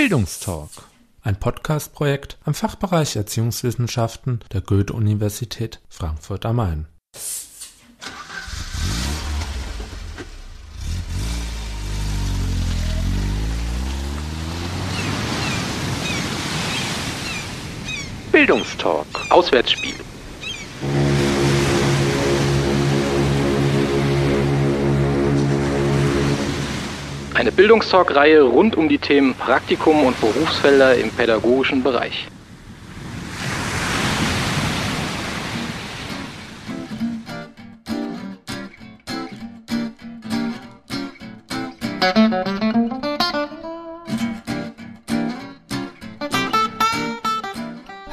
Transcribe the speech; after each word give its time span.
Bildungstalk, 0.00 0.70
ein 1.20 1.38
Podcast-Projekt 1.38 2.38
am 2.46 2.54
Fachbereich 2.54 3.16
Erziehungswissenschaften 3.16 4.40
der 4.50 4.62
Goethe-Universität 4.62 5.78
Frankfurt 5.90 6.46
am 6.46 6.56
Main. 6.56 6.86
Bildungstalk, 18.32 19.06
Auswärtsspiel. 19.28 19.96
Eine 27.40 27.52
Bildungstalk-Reihe 27.52 28.42
rund 28.42 28.76
um 28.76 28.90
die 28.90 28.98
Themen 28.98 29.32
Praktikum 29.32 30.04
und 30.04 30.20
Berufsfelder 30.20 30.96
im 30.96 31.10
pädagogischen 31.10 31.82
Bereich. 31.82 32.28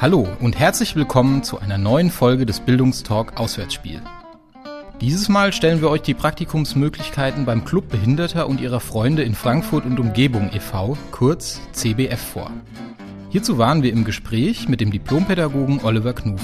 Hallo 0.00 0.26
und 0.40 0.58
herzlich 0.58 0.96
willkommen 0.96 1.42
zu 1.42 1.58
einer 1.58 1.76
neuen 1.76 2.10
Folge 2.10 2.46
des 2.46 2.60
Bildungstalk 2.60 3.38
Auswärtsspiel. 3.38 4.00
Dieses 5.00 5.28
Mal 5.28 5.52
stellen 5.52 5.80
wir 5.80 5.90
euch 5.90 6.02
die 6.02 6.14
Praktikumsmöglichkeiten 6.14 7.44
beim 7.44 7.64
Club 7.64 7.88
Behinderter 7.88 8.48
und 8.48 8.60
ihrer 8.60 8.80
Freunde 8.80 9.22
in 9.22 9.36
Frankfurt 9.36 9.84
und 9.84 10.00
Umgebung 10.00 10.50
e.V., 10.52 10.98
kurz 11.12 11.60
CBF 11.70 12.20
vor. 12.20 12.50
Hierzu 13.30 13.58
waren 13.58 13.84
wir 13.84 13.92
im 13.92 14.04
Gespräch 14.04 14.68
mit 14.68 14.80
dem 14.80 14.90
Diplompädagogen 14.90 15.84
Oliver 15.84 16.14
Knuf. 16.14 16.42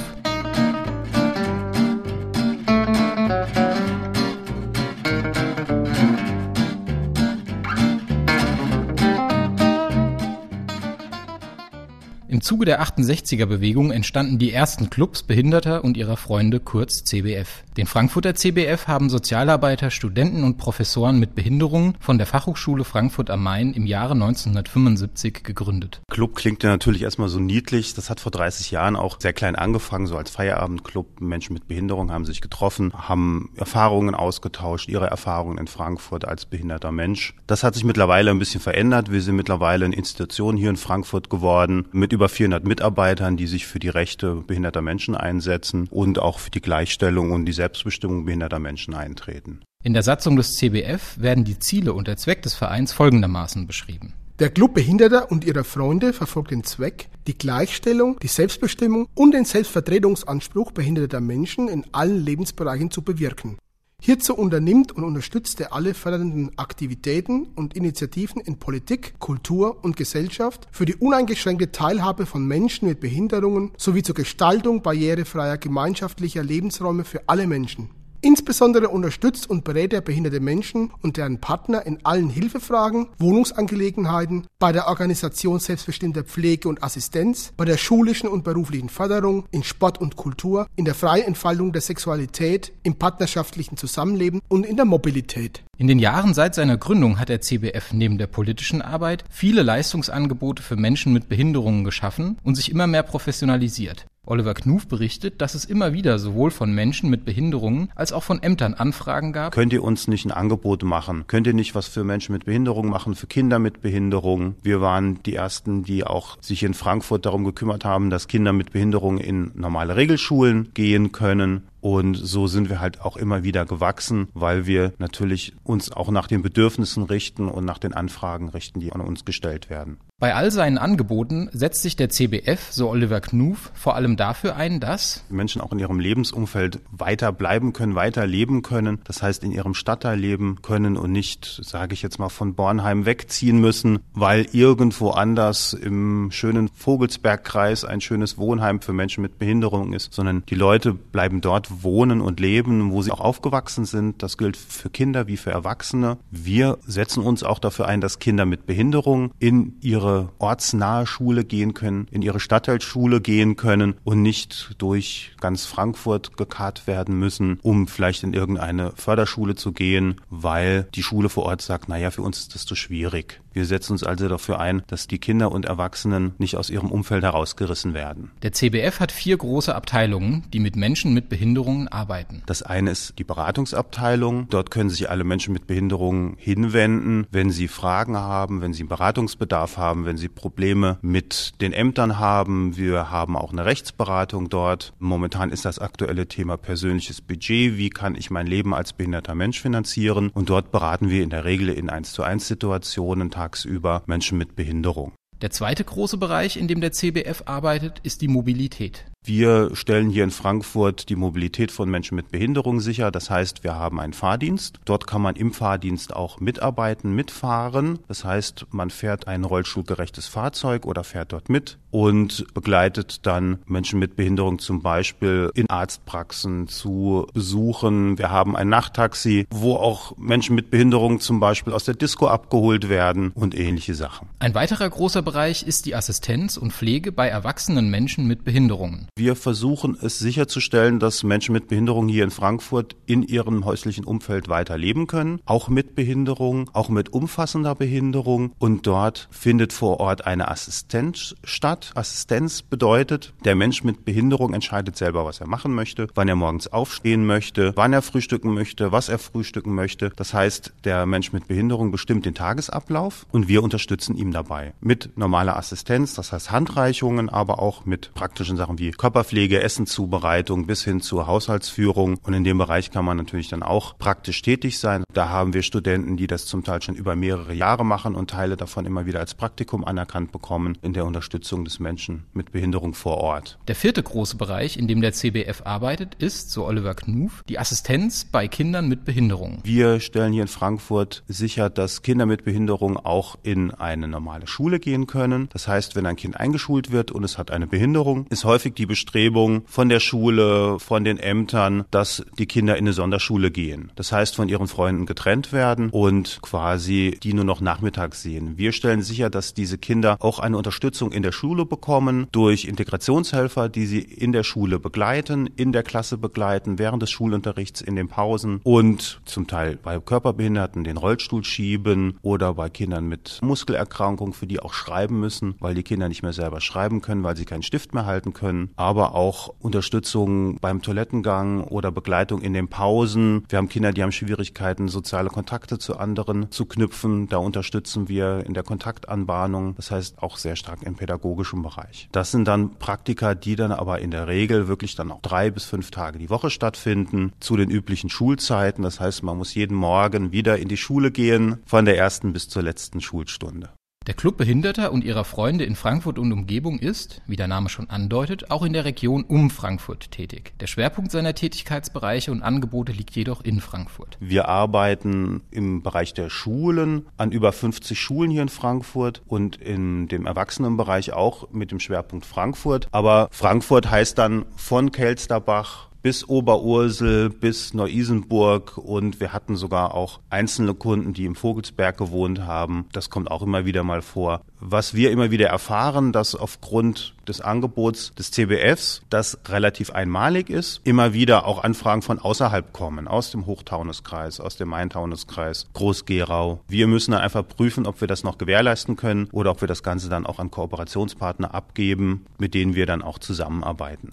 Zuge 12.45 12.67
der 12.67 12.83
68er-Bewegung 12.83 13.91
entstanden 13.91 14.39
die 14.39 14.53
ersten 14.53 14.91
Clubs 14.91 15.23
Behinderter 15.23 15.83
und 15.83 15.97
ihrer 15.97 16.19
Freunde, 16.19 16.61
kurz 16.61 17.03
CBF. 17.03 17.65
Den 17.79 17.87
Frankfurter 17.87 18.35
CBF 18.35 18.87
haben 18.87 19.09
Sozialarbeiter, 19.09 19.91
Studenten 19.91 20.45
und 20.45 20.59
Professoren 20.59 21.19
mit 21.19 21.35
Behinderungen 21.35 21.97
von 22.01 22.19
der 22.19 22.27
Fachhochschule 22.27 22.85
Frankfurt 22.85 23.31
am 23.31 23.43
Main 23.43 23.73
im 23.73 23.87
Jahre 23.87 24.13
1975 24.13 25.43
gegründet. 25.43 26.03
Club 26.11 26.37
klingt 26.37 26.63
ja 26.63 26.69
natürlich 26.69 27.01
erstmal 27.01 27.31
so 27.31 27.41
niedlich. 27.41 27.95
Das 27.95 28.11
hat 28.11 28.21
vor 28.21 28.31
30 28.31 28.71
Jahren 28.71 28.95
auch 28.95 29.19
sehr 29.19 29.33
klein 29.33 29.57
angefangen, 29.57 30.07
so 30.07 30.19
als 30.19 30.29
Feierabendclub. 30.29 31.23
Menschen 31.23 31.55
mit 31.55 31.67
Behinderung 31.67 32.13
haben 32.13 32.27
sich 32.27 32.43
getroffen, 32.43 32.93
haben 32.93 33.49
Erfahrungen 33.57 34.15
ausgetauscht, 34.15 34.91
ihre 34.91 35.07
Erfahrungen 35.07 35.57
in 35.57 35.67
Frankfurt 35.67 36.27
als 36.27 36.45
behinderter 36.45 36.93
Mensch. 36.93 37.35
Das 37.47 37.65
hat 37.65 37.73
sich 37.73 37.85
mittlerweile 37.85 38.31
ein 38.31 38.39
bisschen 38.39 38.61
verändert. 38.61 39.11
Wir 39.11 39.23
sind 39.23 39.37
mittlerweile 39.37 39.87
eine 39.87 39.97
Institution 39.97 40.59
hier 40.59 40.69
in 40.69 40.77
Frankfurt 40.77 41.31
geworden 41.31 41.87
mit 41.91 42.13
über 42.13 42.29
400 42.35 42.65
Mitarbeitern, 42.65 43.37
die 43.37 43.47
sich 43.47 43.67
für 43.67 43.79
die 43.79 43.89
Rechte 43.89 44.43
behinderter 44.47 44.83
Menschen 44.83 45.15
einsetzen 45.15 45.89
und 45.91 46.19
auch 46.19 46.39
für 46.39 46.51
die 46.51 46.61
Gleichstellung 46.61 47.31
und 47.31 47.47
die 47.47 47.53
Selbstbestimmung 47.53 48.25
behinderter 48.25 48.59
Menschen 48.59 48.95
eintreten. 48.95 49.61
In 49.83 49.93
der 49.93 50.03
Satzung 50.03 50.37
des 50.37 50.57
CBF 50.57 51.19
werden 51.19 51.45
die 51.45 51.59
Ziele 51.59 51.93
und 51.93 52.09
der 52.09 52.17
Zweck 52.17 52.43
des 52.43 52.55
Vereins 52.55 52.93
folgendermaßen 52.93 53.67
beschrieben. 53.67 54.15
Der 54.41 54.51
Club 54.51 54.75
Behinderter 54.75 55.31
und 55.31 55.45
ihrer 55.45 55.63
Freunde 55.63 56.13
verfolgt 56.13 56.51
den 56.51 56.65
Zweck, 56.65 57.09
die 57.29 57.39
Gleichstellung, 57.39 58.19
die 58.21 58.27
Selbstbestimmung 58.27 59.07
und 59.15 59.33
den 59.33 59.45
Selbstvertretungsanspruch 59.45 60.73
behinderter 60.73 61.21
Menschen 61.21 61.69
in 61.69 61.85
allen 61.93 62.25
Lebensbereichen 62.25 62.91
zu 62.91 63.03
bewirken. 63.03 63.59
Hierzu 64.07 64.35
unternimmt 64.35 64.93
und 64.93 65.03
unterstützt 65.03 65.63
er 65.63 65.73
alle 65.73 65.95
fördernden 65.95 66.51
Aktivitäten 66.59 67.47
und 67.57 67.75
Initiativen 67.75 68.43
in 68.43 68.59
Politik, 68.59 69.15
Kultur 69.19 69.83
und 69.83 69.97
Gesellschaft 69.97 70.69
für 70.73 70.85
die 70.85 70.97
uneingeschränkte 70.97 71.73
Teilhabe 71.73 72.27
von 72.27 72.47
Menschen 72.47 72.87
mit 72.87 73.01
Behinderungen 73.01 73.73
sowie 73.79 74.03
zur 74.03 74.15
Gestaltung 74.15 74.83
barrierefreier 74.83 75.57
gemeinschaftlicher 75.57 76.43
Lebensräume 76.43 77.05
für 77.05 77.23
alle 77.31 77.47
Menschen. 77.47 77.89
Insbesondere 78.25 78.89
unterstützt 78.89 79.51
und 79.51 79.65
berät 79.65 79.93
er 79.93 80.01
behinderte 80.01 80.41
Menschen 80.41 80.91
und 81.03 81.19
deren 81.19 81.43
Partner 81.43 81.85
in 81.85 81.99
allen 82.07 82.31
Hilfefragen, 82.31 83.09
Wohnungsangelegenheiten, 83.19 84.47
bei 84.59 84.73
der 84.73 84.89
Organisation 84.89 85.61
selbstbestimmter 85.61 86.25
Pflege 86.25 86.71
und 86.71 86.83
Assistenz, 86.83 87.53
bei 87.59 87.67
der 87.67 87.77
schulischen 87.77 88.31
und 88.31 88.43
beruflichen 88.43 88.89
Förderung, 88.89 89.45
in 89.51 89.63
Sport 89.63 90.01
und 90.01 90.17
Kultur, 90.17 90.69
in 90.75 90.87
der 90.87 90.95
freien 90.95 91.27
Entfaltung 91.27 91.75
der 91.75 91.83
Sexualität, 91.83 92.73
im 92.83 92.95
partnerschaftlichen 92.95 93.77
Zusammenleben 93.77 94.41
und 94.49 94.65
in 94.65 94.77
der 94.77 94.87
Mobilität. 94.87 95.63
In 95.77 95.87
den 95.87 95.99
Jahren 95.99 96.33
seit 96.33 96.55
seiner 96.55 96.79
Gründung 96.79 97.19
hat 97.19 97.29
der 97.29 97.43
CBF 97.43 97.93
neben 97.93 98.17
der 98.17 98.27
politischen 98.27 98.81
Arbeit 98.81 99.25
viele 99.29 99.63
Leistungsangebote 99.63 100.63
für 100.63 100.77
Menschen 100.77 101.13
mit 101.13 101.29
Behinderungen 101.29 101.85
geschaffen 101.85 102.39
und 102.43 102.55
sich 102.55 102.71
immer 102.71 102.87
mehr 102.87 103.03
professionalisiert. 103.03 104.07
Oliver 104.27 104.55
Knuf 104.55 104.87
berichtet, 104.87 105.41
dass 105.41 105.55
es 105.55 105.65
immer 105.65 105.93
wieder 105.93 106.19
sowohl 106.19 106.51
von 106.51 106.73
Menschen 106.73 107.11
mit 107.11 107.25
Behinderungen 107.25 107.91
als 107.95 108.13
auch 108.13 108.23
von 108.23 108.43
Ämtern 108.43 108.75
Anfragen 108.75 109.33
gab. 109.33 109.53
Könnt 109.53 109.73
ihr 109.73 109.83
uns 109.83 110.09
nicht 110.09 110.25
ein 110.25 110.33
Angebot 110.33 110.83
machen? 110.83 111.25
Könnt 111.27 111.47
ihr 111.47 111.55
nicht 111.55 111.75
was 111.75 111.87
für 111.87 112.05
Menschen 112.05 112.33
mit 112.33 112.45
Behinderungen 112.45 112.91
machen, 112.91 113.15
für 113.15 113.27
Kinder 113.27 113.59
mit 113.59 113.83
Behinderungen? 113.83 114.57
Wir 114.63 114.81
waren 114.81 115.23
die 115.23 115.35
ersten, 115.35 115.83
die 115.85 116.05
auch 116.05 116.39
sich 116.41 116.63
in 116.63 116.75
Frankfurt 116.75 117.27
darum 117.27 117.45
gekümmert 117.45 117.85
haben, 117.85 118.11
dass 118.11 118.29
Kinder 118.29 118.53
mit 118.53 118.73
Behinderungen 118.73 119.19
in 119.19 119.51
normale 119.55 119.97
Regelschulen 119.97 120.71
gehen 120.75 121.13
können. 121.13 121.65
Und 121.81 122.15
so 122.15 122.47
sind 122.47 122.71
wir 122.71 122.81
halt 122.81 123.03
auch 123.03 123.19
immer 123.19 123.45
wieder 123.45 123.67
gewachsen, 123.67 124.29
weil 124.33 124.65
wir 124.65 124.95
natürlich 124.97 125.53
uns 125.65 125.93
auch 125.93 126.11
nach 126.11 126.27
den 126.27 126.41
Bedürfnissen 126.41 127.03
richten 127.03 127.47
und 127.47 127.67
nach 127.67 127.77
den 127.77 127.93
Anfragen 127.93 128.49
richten, 128.49 128.81
die 128.81 128.93
an 128.93 129.03
uns 129.03 129.27
gestellt 129.27 129.69
werden. 129.69 129.99
Bei 130.21 130.37
all 130.37 130.53
seinen 130.53 130.79
Angeboten 130.79 131.49
setzt 131.53 131.83
sich 131.83 131.97
der 131.97 132.09
CBF, 132.09 132.71
so 132.71 132.89
Oliver 132.89 133.21
Knuf, 133.21 133.73
vor 133.75 133.97
allem 133.97 134.17
dafür 134.17 134.55
ein, 134.55 134.79
dass 134.79 135.25
Menschen 135.29 135.61
auch 135.61 135.73
in 135.73 135.81
ihrem 135.81 135.99
Lebensumfeld 135.99 136.79
weiter 136.93 137.33
bleiben 137.33 137.73
können, 137.73 137.97
weiter 137.97 138.25
leben 138.25 138.63
können. 138.63 139.01
Das 139.05 139.25
heißt, 139.25 139.43
in 139.43 139.51
ihrem 139.51 139.75
Stadtteil 139.75 140.17
leben 140.17 140.63
können 140.63 140.97
und 140.97 141.11
nicht, 141.11 141.61
sage 141.65 141.95
ich 141.95 142.03
jetzt 142.03 142.21
mal, 142.21 142.29
von 142.29 142.55
Bornheim 142.55 143.07
wegziehen 143.07 143.61
müssen, 143.61 143.99
weil 144.13 144.47
irgendwo 144.53 145.11
anders 145.11 145.73
im 145.73 146.31
schönen 146.31 146.69
Vogelsbergkreis 146.69 147.85
ein 147.85 148.01
schönes 148.01 148.39
Wohnheim 148.39 148.81
für 148.81 148.93
Menschen 148.93 149.21
mit 149.21 149.41
Behinderung 149.41 149.95
ist, 149.95 150.15
sondern 150.15 150.45
die 150.49 150.55
Leute 150.55 150.95
bleiben 150.95 151.41
dort 151.41 151.83
wohnen 151.83 152.21
und 152.21 152.39
leben, 152.39 152.93
wo 152.93 153.03
sie 153.03 153.11
auch 153.11 153.21
aufgewachsen 153.21 153.85
sind. 153.85 154.23
Das 154.23 154.39
gilt 154.39 154.57
für 154.57 154.91
Kinder 154.91 155.27
wie 155.27 155.37
für 155.37 155.51
Erwachsene. 155.51 156.19
Wir 156.31 156.79
setzen 156.87 157.25
uns 157.25 157.43
auch 157.43 157.59
dafür 157.59 157.89
ein, 157.89 158.01
dass 158.01 158.21
Kinder 158.21 158.47
mit 158.47 158.65
Behinderung 158.65 159.33
in 159.41 159.75
ihre 159.81 160.04
ortsnahe 160.39 161.07
Schule 161.07 161.45
gehen 161.45 161.75
können, 161.75 162.07
in 162.11 162.23
ihre 162.23 162.41
Stadtteilschule 162.41 163.21
gehen 163.21 163.57
können 163.57 163.95
und 164.05 164.23
nicht 164.23 164.75
durch 164.79 165.33
ganz 165.41 165.67
Frankfurt 165.67 166.37
gekarrt 166.37 166.87
werden 166.87 167.19
müssen, 167.19 167.59
um 167.63 167.87
vielleicht 167.89 168.23
in 168.23 168.33
irgendeine 168.33 168.93
Förderschule 168.97 169.55
zu 169.55 169.73
gehen, 169.73 170.21
weil 170.31 170.89
die 170.95 171.03
Schule 171.03 171.29
vor 171.29 171.45
Ort 171.45 171.63
sagt, 171.63 171.89
naja, 171.89 172.11
für 172.11 172.23
uns 172.23 172.41
ist 172.41 172.55
das 172.55 172.67
zu 172.67 172.75
schwierig. 172.75 173.41
Wir 173.55 173.65
setzen 173.65 173.93
uns 173.93 174.03
also 174.03 174.29
dafür 174.29 174.59
ein, 174.61 174.83
dass 174.89 175.07
die 175.07 175.19
Kinder 175.19 175.53
und 175.53 175.65
Erwachsenen 175.65 176.35
nicht 176.39 176.57
aus 176.57 176.71
ihrem 176.71 176.91
Umfeld 176.91 177.23
herausgerissen 177.23 177.95
werden. 177.95 178.33
Der 178.43 178.53
CBF 178.53 178.99
hat 179.01 179.13
vier 179.13 179.37
große 179.37 179.75
Abteilungen, 179.75 180.45
die 180.53 180.59
mit 180.59 180.75
Menschen 180.77 181.15
mit 181.15 181.29
Behinderungen 181.29 181.87
arbeiten. 181.89 182.43
Das 182.47 182.63
eine 182.63 182.91
ist 182.91 183.19
die 183.19 183.25
Beratungsabteilung. 183.25 184.49
Dort 184.51 184.73
können 184.73 184.91
sich 184.91 185.09
alle 185.09 185.23
Menschen 185.23 185.53
mit 185.53 185.69
Behinderungen 185.69 186.35
hinwenden, 186.37 187.27
wenn 187.31 187.51
sie 187.51 187.69
Fragen 187.69 188.17
haben, 188.17 188.61
wenn 188.61 188.73
sie 188.73 188.83
einen 188.83 188.89
Beratungsbedarf 188.89 189.77
haben, 189.77 190.05
wenn 190.05 190.17
sie 190.17 190.29
Probleme 190.29 190.99
mit 191.01 191.53
den 191.61 191.73
Ämtern 191.73 192.19
haben. 192.19 192.77
Wir 192.77 193.13
haben 193.13 193.37
auch 193.37 193.53
eine 193.53 193.65
Rechtsberatung 193.65 194.49
dort. 194.49 194.93
Momentan 194.99 195.51
ist 195.51 195.65
das 195.65 195.79
aktuelle 195.79 196.27
Thema 196.27 196.57
persönliches 196.57 197.21
Budget. 197.21 197.77
Wie 197.77 197.91
kann 197.91 198.17
ich 198.17 198.31
mein 198.31 198.49
Leben 198.49 198.75
als 198.75 198.93
behinderter 198.93 199.37
Mensch 199.37 199.61
finanzieren? 199.61 200.31
Und 200.35 200.51
dort 200.51 200.73
beraten 200.73 201.09
wir 201.09 201.23
in 201.23 201.31
der 201.31 201.45
Regel 201.45 201.69
in 201.69 201.89
1 201.89 202.13
zu 202.13 202.25
1 202.25 202.49
Situationen 202.49 203.31
tagsüber 203.45 204.03
Menschen 204.07 204.39
mit 204.39 204.57
Behinderung. 204.57 205.13
Der 205.43 205.51
zweite 205.51 205.85
große 205.85 206.17
Bereich, 206.17 206.57
in 206.57 206.69
dem 206.69 206.81
der 206.81 206.93
CBF 206.93 207.43
arbeitet, 207.45 208.01
ist 208.03 208.23
die 208.23 208.29
Mobilität. 208.29 209.05
Wir 209.27 209.75
stellen 209.75 210.11
hier 210.11 210.23
in 210.23 210.31
Frankfurt 210.31 211.09
die 211.09 211.17
Mobilität 211.17 211.73
von 211.73 211.89
Menschen 211.89 212.15
mit 212.15 212.31
Behinderung 212.31 212.81
sicher. 212.81 213.11
Das 213.11 213.31
heißt, 213.31 213.65
wir 213.65 213.75
haben 213.75 213.99
einen 213.99 214.13
Fahrdienst. 214.13 214.81
Dort 214.85 215.07
kann 215.07 215.23
man 215.23 215.35
im 215.35 215.55
Fahrdienst 215.55 216.15
auch 216.15 216.41
mitarbeiten, 216.41 217.15
mitfahren. 217.15 218.01
Das 218.07 218.27
heißt, 218.27 218.67
man 218.71 218.91
fährt 218.91 219.27
ein 219.27 219.45
rollstuhlgerechtes 219.45 220.27
Fahrzeug 220.27 220.85
oder 220.85 221.05
fährt 221.05 221.33
dort 221.33 221.49
mit 221.49 221.79
und 221.91 222.53
begleitet 222.53 223.25
dann 223.25 223.61
Menschen 223.67 223.99
mit 223.99 224.17
Behinderung 224.17 224.59
zum 224.59 224.83
Beispiel 224.83 225.51
in 225.55 225.71
Arztpraxen 225.71 226.69
zu 226.69 227.27
Besuchen. 227.33 228.19
Wir 228.19 228.31
haben 228.31 228.57
ein 228.57 228.69
Nachttaxi, 228.69 229.47
wo 229.51 229.77
auch 229.77 230.19
Menschen 230.19 230.55
mit 230.55 230.71
Behinderung 230.71 231.21
zum 231.21 231.41
Beispiel 231.41 231.73
aus 231.73 231.85
der 231.85 231.95
Disco 231.95 232.27
abgeholt 232.27 232.91
werden 232.91 233.31
und 233.35 233.57
ähnliche 233.57 233.95
Sachen. 233.95 234.29
Ein 234.41 234.55
weiterer 234.55 234.91
großer 234.91 235.23
Bereich 235.23 235.63
ist 235.67 235.87
die 235.87 235.95
Assistenz 235.95 236.59
und 236.59 236.73
Pflege 236.73 237.11
bei 237.11 237.29
erwachsenen 237.29 237.89
Menschen 237.91 238.27
mit 238.27 238.45
Behinderungen. 238.45 239.07
Wir 239.17 239.37
versuchen 239.37 239.97
es 240.03 240.19
sicherzustellen, 240.19 240.99
dass 240.99 241.23
Menschen 241.23 241.53
mit 241.53 241.69
Behinderung 241.69 242.09
hier 242.09 242.25
in 242.25 242.33
Frankfurt 242.33 242.97
in 243.07 243.23
ihrem 243.23 243.65
häuslichen 243.65 244.05
Umfeld 244.05 244.49
weiter 244.49 244.77
leben 244.77 245.07
können, 245.07 245.41
auch 245.45 245.69
mit 245.69 245.95
Behinderung, 245.95 246.69
auch 246.73 246.89
mit 246.89 247.13
umfassender 247.13 247.77
Behinderung. 247.77 248.55
Und 248.59 248.89
dort 248.89 249.29
findet 249.31 249.73
vor 249.73 250.01
Ort 250.01 250.27
eine 250.27 250.49
Assistenz 250.49 251.37
statt 251.45 251.93
Assistenz 251.95 252.63
bedeutet, 252.63 253.35
der 253.45 253.55
Mensch 253.55 253.85
mit 253.85 254.05
Behinderung 254.05 254.53
entscheidet 254.53 254.97
selber, 254.97 255.25
was 255.25 255.39
er 255.39 255.47
machen 255.47 255.73
möchte, 255.75 256.09
wann 256.17 256.27
er 256.27 256.35
morgens 256.35 256.67
aufstehen 256.67 257.25
möchte, 257.25 257.73
wann 257.77 257.93
er 257.93 258.03
frühstücken 258.03 258.53
möchte, 258.53 258.91
was 258.91 259.09
er 259.09 259.21
frühstücken 259.21 259.77
möchte. 259.77 260.11
Das 260.17 260.35
heißt, 260.35 260.73
der 260.83 261.07
Mensch 261.07 261.33
mit 261.33 261.47
Behinderung 261.47 261.93
bestimmt 261.93 262.27
den 262.27 262.35
Tagesablauf 262.35 263.27
und 263.31 263.47
wir 263.47 263.63
unterstützen 263.63 264.17
ihm 264.17 264.33
dabei. 264.33 264.75
Mit 264.81 265.17
normaler 265.17 265.57
Assistenz, 265.57 266.15
das 266.15 266.33
heißt 266.33 266.51
Handreichungen, 266.51 267.29
aber 267.29 267.61
auch 267.61 267.85
mit 267.85 268.13
praktischen 268.15 268.57
Sachen 268.57 268.81
wie 268.81 268.91
Körperpflege, 269.05 269.63
Essenzubereitung 269.63 270.67
bis 270.67 270.83
hin 270.83 271.03
zur 271.03 271.27
Haushaltsführung. 271.27 272.17
Und 272.23 272.33
in 272.33 272.43
dem 272.43 272.57
Bereich 272.57 272.91
kann 272.91 273.05
man 273.05 273.19
natürlich 273.19 273.51
dann 273.51 273.63
auch 273.63 273.99
praktisch 273.99 274.41
tätig 274.41 274.79
sein. 274.79 275.05
Da 275.13 275.29
haben 275.29 275.53
wir 275.53 275.63
Studenten, 275.63 276.17
die 276.17 276.27
das 276.27 276.47
zum 276.47 276.65
Teil 276.65 276.81
schon 276.81 276.95
über 276.95 277.15
mehrere 277.15 277.53
Jahre 277.53 277.85
machen 277.85 278.15
und 278.15 278.31
Teile 278.31 278.57
davon 278.57 278.87
immer 278.87 279.05
wieder 279.05 279.21
als 279.21 279.35
Praktikum 279.35 279.85
anerkannt 279.85 280.33
bekommen 280.33 280.79
in 280.81 280.95
der 280.95 281.05
Unterstützung 281.05 281.67
des 281.67 281.81
Menschen 281.81 282.25
mit 282.33 282.53
Behinderung 282.53 282.95
vor 282.95 283.19
Ort. 283.19 283.59
Der 283.69 283.75
vierte 283.75 284.03
große 284.03 284.39
Bereich, 284.39 284.79
in 284.79 284.89
dem 284.89 285.03
der 285.03 285.13
CBF 285.13 285.61
arbeitet, 285.67 286.15
ist, 286.15 286.51
so 286.51 286.65
Oliver 286.65 286.95
Knuf, 286.95 287.45
die 287.47 287.59
Assistenz 287.59 288.25
bei 288.25 288.49
Kindern 288.49 288.89
mit 288.89 289.05
Behinderung. 289.05 289.59
Wir 289.65 290.01
stellen 290.01 290.33
hier 290.33 290.41
in 290.41 290.49
Frankfurt 290.49 291.25
sicher, 291.29 291.69
dass 291.69 292.01
Kinder 292.01 292.25
mit 292.25 292.45
Behinderung 292.45 292.97
auch 292.97 293.37
in 293.43 293.71
eine 293.71 294.09
normale 294.09 294.47
Schule 294.47 294.81
gehen 294.81 295.07
können. 295.07 295.51
Das 295.53 295.69
heißt, 295.69 295.95
wenn 295.95 296.07
ein 296.07 296.17
Kind 296.17 296.41
eingeschult 296.41 296.91
wird 296.91 297.11
und 297.11 297.23
es 297.23 297.37
hat 297.37 297.51
eine 297.51 297.67
Behinderung, 297.67 298.27
ist 298.31 298.45
häufig 298.45 298.73
die 298.73 298.94
Bestrebung 298.95 299.65
von 299.67 299.89
der 299.89 299.99
Schule, 299.99 300.79
von 300.79 301.03
den 301.03 301.19
Ämtern, 301.19 301.85
dass 301.91 302.25
die 302.39 302.47
Kinder 302.47 302.77
in 302.77 302.85
eine 302.85 302.93
Sonderschule 302.93 303.51
gehen. 303.51 303.91
Das 303.97 304.13
heißt, 304.13 304.37
von 304.37 304.49
ihren 304.49 304.69
Freunden 304.69 305.05
getrennt 305.05 305.53
werden 305.53 305.91
und 305.91 306.39
quasi 306.43 307.19
die 307.21 307.35
nur 307.35 307.45
noch 307.45 307.61
nachmittags 307.61 308.23
sehen. 308.23 308.57
Wir 308.57 308.71
stellen 308.71 309.03
sicher, 309.03 309.31
dass 309.31 309.53
diese 309.53 309.79
Kinder 309.79 310.17
auch 310.21 310.39
eine 310.39 310.57
Unterstützung 310.57 311.11
in 311.11 311.25
der 311.25 311.33
Schule 311.33 311.67
bekommen 311.67 312.29
durch 312.31 312.67
Integrationshelfer, 312.67 313.69
die 313.69 313.87
sie 313.87 313.99
in 313.99 314.31
der 314.31 314.45
Schule 314.45 314.79
begleiten, 314.79 315.51
in 315.57 315.73
der 315.73 315.83
Klasse 315.83 316.17
begleiten, 316.17 316.79
während 316.79 317.03
des 317.03 317.11
Schulunterrichts, 317.11 317.81
in 317.81 317.97
den 317.97 318.07
Pausen 318.07 318.61
und 318.63 319.21
zum 319.25 319.49
Teil 319.49 319.77
bei 319.83 319.99
Körperbehinderten 319.99 320.85
den 320.85 320.99
Rollstuhl 320.99 321.43
schieben 321.43 322.17
oder 322.23 322.55
bei 322.55 322.71
Kindern 322.71 323.09
mit 323.09 323.41
Muskelerkrankung, 323.43 324.35
für 324.35 324.47
die 324.47 324.61
auch 324.61 324.73
schreiben 324.73 325.19
müssen, 325.19 325.57
weil 325.59 325.75
die 325.75 325.83
Kinder 325.83 326.09
nicht 326.09 326.23
mehr 326.23 326.33
selber 326.33 326.61
schreiben 326.61 327.01
können, 327.01 327.25
weil 327.25 327.37
sie 327.37 327.45
keinen 327.45 327.65
Stift 327.65 327.93
mehr 327.93 328.07
halten 328.07 328.33
können, 328.35 328.71
aber 328.85 329.15
auch 329.15 329.55
Unterstützung 329.61 330.59
beim 330.61 330.83
Toilettengang 330.83 331.65
oder 331.65 331.91
Begleitung 331.91 332.43
in 332.43 332.53
den 332.53 332.69
Pausen. 332.69 333.45
Wir 333.49 333.57
haben 333.57 333.71
Kinder, 333.71 333.93
die 333.93 334.03
haben 334.03 334.13
Schwierigkeiten, 334.13 334.89
soziale 334.89 335.31
Kontakte 335.31 335.79
zu 335.79 335.97
anderen 335.97 336.51
zu 336.51 336.67
knüpfen. 336.67 337.27
Da 337.29 337.39
unterstützen 337.39 338.09
wir 338.09 338.45
in 338.45 338.53
der 338.53 338.63
Kontaktanbahnung. 338.63 339.75
Das 339.77 339.91
heißt 339.91 340.23
auch 340.23 340.37
sehr 340.37 340.57
stark 340.57 340.83
im 340.83 340.97
pädagogischen 340.97 341.63
Bereich. 341.63 342.11
Das 342.13 342.31
sind 342.31 342.47
dann 342.47 342.77
Praktika, 342.79 343.35
die 343.35 343.57
dann 343.57 343.73
aber 343.73 344.01
in 344.01 344.11
der 344.11 344.29
Regel 344.29 344.69
wirklich 344.69 344.95
dann 344.95 345.11
auch 345.11 345.23
drei 345.23 345.51
bis 345.51 345.65
fünf 345.65 345.91
Tage 345.91 346.19
die 346.19 346.29
Woche 346.29 346.51
stattfinden, 346.51 347.33
zu 347.41 347.57
den 347.57 347.71
üblichen 347.71 348.11
Schulzeiten. 348.11 348.83
Das 348.83 349.01
heißt, 349.01 349.23
man 349.23 349.39
muss 349.39 349.55
jeden 349.55 349.77
Morgen 349.77 350.31
wieder 350.31 350.59
in 350.59 350.69
die 350.69 350.77
Schule 350.77 351.11
gehen, 351.11 351.63
von 351.65 351.87
der 351.87 351.97
ersten 351.97 352.35
bis 352.35 352.51
zur 352.51 352.63
letzten 352.63 353.01
Schulstunde. 353.01 353.71
Der 354.07 354.13
Club 354.13 354.37
Behinderter 354.37 354.93
und 354.93 355.03
ihrer 355.03 355.25
Freunde 355.25 355.65
in 355.65 355.77
Frankfurt 355.77 356.19
und 356.19 356.31
Umgebung 356.31 356.79
ist, 356.79 357.23
wie 357.27 357.37
der 357.37 357.49
Name 357.49 357.71
schon 357.71 357.89
andeutet, 357.89 358.51
auch 358.51 358.63
in 358.63 358.75
der 358.75 358.85
Region 358.85 359.25
um 359.25 359.49
Frankfurt 359.49 360.11
tätig. 360.11 360.53
Der 360.61 360.67
Schwerpunkt 360.67 361.11
seiner 361.11 361.35
Tätigkeitsbereiche 361.35 362.31
und 362.31 362.43
Angebote 362.43 362.93
liegt 362.93 363.17
jedoch 363.17 363.43
in 363.43 363.63
Frankfurt. 363.63 364.19
Wir 364.21 364.47
arbeiten 364.47 365.41
im 365.51 365.83
Bereich 365.83 366.13
der 366.13 366.29
Schulen 366.29 367.07
an 367.17 367.33
über 367.33 367.51
50 367.51 367.99
Schulen 367.99 368.31
hier 368.31 368.43
in 368.43 368.51
Frankfurt 368.51 369.23
und 369.27 369.57
in 369.57 370.07
dem 370.09 370.27
Erwachsenenbereich 370.27 371.15
auch 371.15 371.51
mit 371.53 371.71
dem 371.71 371.81
Schwerpunkt 371.81 372.27
Frankfurt. 372.27 372.89
Aber 372.93 373.29
Frankfurt 373.31 373.91
heißt 373.91 374.19
dann 374.19 374.45
von 374.55 374.93
Kelsterbach 374.93 375.89
bis 376.05 376.29
Oberursel, 376.29 377.31
bis 377.31 377.73
Neu-Isenburg 377.73 378.77
und 378.77 379.21
wir 379.21 379.33
hatten 379.33 379.57
sogar 379.57 379.95
auch 379.95 380.21
einzelne 380.29 380.75
Kunden, 380.75 381.15
die 381.15 381.25
im 381.25 381.35
Vogelsberg 381.35 381.97
gewohnt 381.97 382.43
haben. 382.43 382.85
Das 382.93 383.09
kommt 383.09 383.31
auch 383.31 383.41
immer 383.41 383.65
wieder 383.65 383.85
mal 383.85 384.03
vor. 384.03 384.43
Was 384.61 384.93
wir 384.93 385.11
immer 385.11 385.31
wieder 385.31 385.49
erfahren, 385.49 386.13
dass 386.13 386.35
aufgrund 386.35 387.15
des 387.27 387.41
Angebots 387.41 388.13
des 388.19 388.33
CBFs, 388.33 389.01
das 389.09 389.39
relativ 389.49 389.93
einmalig 389.93 390.51
ist, 390.51 390.83
immer 390.85 391.15
wieder 391.15 391.47
auch 391.47 391.65
Anfragen 391.65 392.03
von 392.03 392.19
außerhalb 392.19 392.75
kommen, 392.75 393.09
aus 393.09 393.31
dem 393.31 393.47
Hochtaunuskreis, 393.47 394.41
aus 394.41 394.59
dem 394.59 394.69
Main-Taunus-Kreis, 394.69 395.69
Groß-Gerau. 395.73 396.61
Wir 396.69 396.87
müssen 396.87 397.13
dann 397.13 397.23
einfach 397.23 397.49
prüfen, 397.49 397.87
ob 397.87 398.03
wir 398.03 398.09
das 398.09 398.25
noch 398.25 398.37
gewährleisten 398.37 398.97
können 398.97 399.29
oder 399.33 399.53
ob 399.53 399.63
wir 399.63 399.69
das 399.69 399.83
Ganze 399.83 400.11
dann 400.11 400.27
auch 400.27 400.39
an 400.39 400.51
Kooperationspartner 400.51 401.55
abgeben, 401.55 402.27
mit 402.37 402.53
denen 402.53 402.75
wir 402.75 402.85
dann 402.85 403.01
auch 403.01 403.19
zusammenarbeiten. 403.19 404.13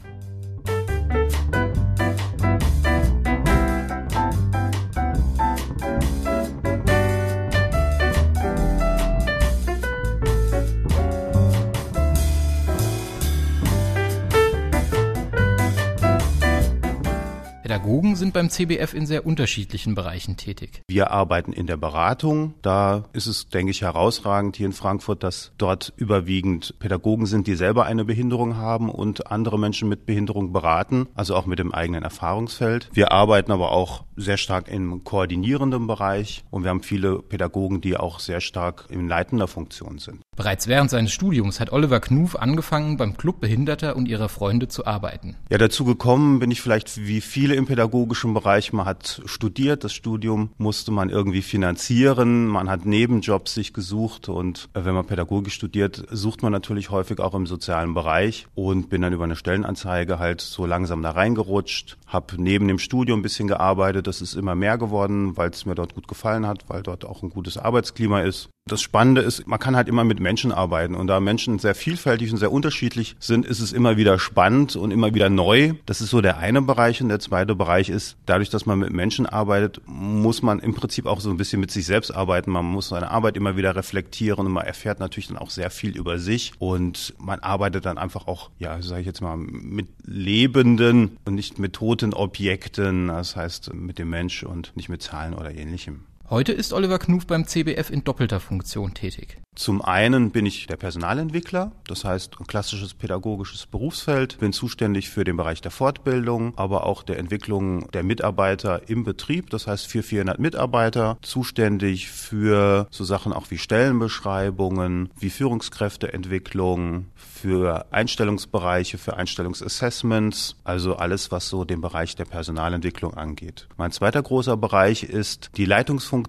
Sind 18.32 18.34
beim 18.34 18.50
CBF 18.50 18.94
in 18.94 19.06
sehr 19.06 19.26
unterschiedlichen 19.26 19.94
Bereichen 19.94 20.38
tätig. 20.38 20.84
Wir 20.88 21.12
arbeiten 21.12 21.52
in 21.52 21.68
der 21.68 21.76
Beratung. 21.76 22.54
Da 22.62 23.04
ist 23.12 23.28
es, 23.28 23.50
denke 23.50 23.72
ich, 23.72 23.82
herausragend 23.82 24.56
hier 24.56 24.68
in 24.68 24.74
Frankfurt, 24.74 25.24
dass 25.24 25.52
dort 25.58 25.92
überwiegend 25.98 26.80
Pädagogen 26.80 27.26
sind, 27.26 27.48
die 27.48 27.56
selber 27.56 27.86
eine 27.86 28.06
Behinderung 28.06 28.56
haben 28.56 28.90
und 28.90 29.30
andere 29.30 29.60
Menschen 29.60 29.90
mit 29.90 30.06
Behinderung 30.06 30.54
beraten, 30.54 31.08
also 31.14 31.36
auch 31.36 31.46
mit 31.46 31.60
dem 31.60 31.74
eigenen 31.74 32.04
Erfahrungsfeld. 32.04 32.90
Wir 32.94 33.12
arbeiten 33.12 33.52
aber 33.52 33.72
auch 33.72 34.06
sehr 34.16 34.38
stark 34.38 34.70
im 34.70 35.04
koordinierenden 35.04 35.88
Bereich 35.88 36.44
und 36.52 36.64
wir 36.64 36.70
haben 36.70 36.84
viele 36.84 37.22
Pädagogen, 37.22 37.82
die 37.82 37.98
auch 37.98 38.20
sehr 38.20 38.40
stark 38.40 38.86
in 38.90 39.10
leitender 39.10 39.48
Funktion 39.48 39.98
sind. 39.98 40.22
Bereits 40.38 40.68
während 40.68 40.90
seines 40.90 41.12
Studiums 41.12 41.60
hat 41.60 41.74
Oliver 41.74 42.00
Knuf 42.00 42.36
angefangen, 42.36 42.98
beim 42.98 43.18
Club 43.18 43.42
Behinderter 43.42 43.96
und 43.96 44.08
ihrer 44.08 44.30
Freunde 44.30 44.68
zu 44.68 44.86
arbeiten. 44.86 45.36
Ja, 45.50 45.58
dazu 45.58 45.84
gekommen 45.84 46.40
bin 46.40 46.52
ich 46.52 46.62
vielleicht 46.62 46.98
wie 47.06 47.20
viele 47.20 47.56
im 47.56 47.66
pädagogischen 47.66 48.21
Bereich. 48.34 48.72
Man 48.74 48.86
hat 48.86 49.22
studiert, 49.26 49.84
das 49.84 49.94
Studium 49.94 50.52
musste 50.58 50.92
man 50.92 51.10
irgendwie 51.10 51.42
finanzieren, 51.42 52.46
man 52.48 52.70
hat 52.70 52.86
Nebenjobs 52.86 53.54
sich 53.54 53.74
gesucht 53.74 54.30
und 54.30 54.70
äh, 54.74 54.86
wenn 54.86 54.94
man 54.94 55.06
Pädagogik 55.06 55.52
studiert, 55.52 56.06
sucht 56.12 56.44
man 56.44 56.52
natürlich 56.52 56.92
häufig 56.92 57.20
auch 57.20 57.34
im 57.34 57.48
sozialen 57.48 57.94
Bereich 57.94 58.48
und 58.56 58.90
bin 58.90 59.02
dann 59.02 59.14
über 59.14 59.24
eine 59.24 59.36
Stellenanzeige 59.36 60.20
halt 60.20 60.42
so 60.42 60.66
langsam 60.66 61.02
da 61.02 61.12
reingerutscht, 61.12 61.98
habe 62.06 62.42
neben 62.42 62.68
dem 62.68 62.80
Studium 62.80 63.20
ein 63.20 63.24
bisschen 63.24 63.48
gearbeitet, 63.48 64.08
das 64.08 64.22
ist 64.22 64.36
immer 64.36 64.56
mehr 64.56 64.78
geworden, 64.78 65.36
weil 65.36 65.50
es 65.50 65.66
mir 65.66 65.76
dort 65.76 65.96
gut 65.96 66.08
gefallen 66.08 66.46
hat, 66.46 66.66
weil 66.68 66.84
dort 66.84 67.06
auch 67.06 67.24
ein 67.24 67.30
gutes 67.30 67.58
Arbeitsklima 67.58 68.22
ist. 68.22 68.50
Das 68.72 68.82
Spannende 68.82 69.22
ist, 69.22 69.48
man 69.48 69.60
kann 69.60 69.76
halt 69.76 69.90
immer 69.90 70.04
mit 70.04 70.20
Menschen 70.20 70.52
arbeiten 70.52 70.94
und 70.94 71.08
da 71.08 71.20
Menschen 71.20 71.58
sehr 71.58 71.74
vielfältig 71.74 72.32
und 72.32 72.38
sehr 72.38 72.52
unterschiedlich 72.52 73.16
sind, 73.20 73.46
ist 73.46 73.60
es 73.60 73.74
immer 73.74 73.98
wieder 73.98 74.20
spannend 74.20 74.76
und 74.76 74.92
immer 74.92 75.16
wieder 75.16 75.30
neu. 75.30 75.74
Das 75.88 76.00
ist 76.00 76.12
so 76.12 76.22
der 76.22 76.38
eine 76.38 76.62
Bereich 76.62 77.02
und 77.02 77.10
der 77.10 77.20
zweite 77.20 77.56
Bereich 77.56 77.90
ist, 77.90 78.18
dadurch, 78.28 78.50
dass 78.50 78.68
man 78.68 78.80
mit 78.80 78.94
Menschen 78.94 79.26
arbeitet, 79.26 79.82
muss 79.88 80.44
man 80.44 80.60
im 80.60 80.76
Prinzip 80.76 81.08
auch 81.08 81.20
so 81.20 81.32
ein 81.32 81.38
bisschen 81.38 81.60
mit 81.60 81.72
sich 81.72 81.88
selbst 81.88 82.12
arbeiten. 82.12 82.52
Man 82.52 82.64
muss 82.66 82.90
seine 82.90 83.10
Arbeit 83.10 83.36
immer 83.36 83.58
wieder 83.58 83.76
reflektieren 83.76 84.46
und 84.46 84.54
man 84.54 84.66
erfährt 84.66 85.00
natürlich 85.00 85.28
dann 85.28 85.38
auch 85.38 85.50
sehr 85.50 85.72
viel 85.72 85.98
über 85.98 86.20
sich 86.20 86.54
und 86.60 87.16
man 87.18 87.40
arbeitet 87.40 87.86
dann 87.86 87.98
einfach 87.98 88.28
auch, 88.28 88.52
ja, 88.60 88.80
sage 88.82 89.02
ich 89.02 89.08
jetzt 89.08 89.22
mal, 89.22 89.38
mit 89.38 89.88
lebenden 90.06 91.18
und 91.26 91.34
nicht 91.34 91.58
mit 91.58 91.74
toten 91.74 92.14
Objekten, 92.14 93.08
das 93.08 93.36
heißt 93.36 93.74
mit 93.74 93.98
dem 93.98 94.12
Mensch 94.12 94.44
und 94.44 94.72
nicht 94.76 94.88
mit 94.88 95.02
Zahlen 95.02 95.34
oder 95.34 95.52
ähnlichem. 95.52 96.06
Heute 96.32 96.54
ist 96.54 96.72
Oliver 96.72 96.98
Knuf 96.98 97.28
beim 97.28 97.46
CBF 97.46 97.90
in 97.90 98.06
doppelter 98.06 98.40
Funktion 98.40 98.94
tätig. 98.94 99.42
Zum 99.54 99.82
einen 99.82 100.32
bin 100.32 100.46
ich 100.46 100.66
der 100.66 100.78
Personalentwickler, 100.78 101.74
das 101.86 102.06
heißt 102.06 102.40
ein 102.40 102.48
klassisches 102.48 102.94
pädagogisches 102.94 103.66
Berufsfeld, 103.66 104.40
bin 104.40 104.54
zuständig 104.54 105.10
für 105.10 105.26
den 105.26 105.36
Bereich 105.36 105.60
der 105.60 105.72
Fortbildung, 105.72 106.58
aber 106.58 106.86
auch 106.86 107.04
der 107.04 107.20
Entwicklung 107.20 107.92
der 107.92 108.04
Mitarbeiter 108.04 108.88
im 108.88 109.04
Betrieb, 109.04 109.50
das 109.50 109.68
heißt 109.68 109.88
für 109.88 110.04
400 110.04 110.40
Mitarbeiter, 110.40 111.18
zuständig 111.22 112.10
für 112.10 112.88
so 112.92 113.04
Sachen 113.04 113.34
auch 113.34 113.52
wie 113.52 113.58
Stellenbeschreibungen, 113.58 115.10
wie 115.20 115.30
Führungskräfteentwicklung, 115.30 117.08
für 117.16 117.88
Einstellungsbereiche, 117.92 118.98
für 118.98 119.18
Einstellungsassessments, 119.18 120.56
also 120.64 120.96
alles, 120.96 121.30
was 121.30 121.50
so 121.50 121.66
den 121.66 121.82
Bereich 121.82 122.16
der 122.16 122.26
Personalentwicklung 122.26 123.16
angeht. 123.16 123.68
Mein 123.76 123.92
zweiter 123.92 124.22
großer 124.22 124.56
Bereich 124.56 125.04
ist 125.04 125.50
die 125.58 125.66
Leitungsfunktion 125.66 126.21